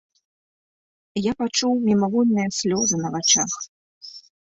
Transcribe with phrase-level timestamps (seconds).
[1.29, 3.51] Я пачуў мімавольныя слёзы на вачах.